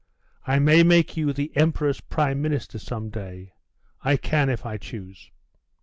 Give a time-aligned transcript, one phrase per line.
[0.47, 3.53] I may make you the emperor's prime minister some day.
[4.01, 5.29] I can if I choose.